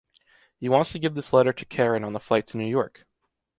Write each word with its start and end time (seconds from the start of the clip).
He 0.57 0.67
wants 0.67 0.91
to 0.93 0.97
give 0.97 1.13
this 1.13 1.31
letter 1.31 1.53
to 1.53 1.63
Karen 1.65 2.03
on 2.03 2.13
the 2.13 2.19
flight 2.19 2.47
to 2.47 2.57
New 2.57 2.65
York. 2.65 3.05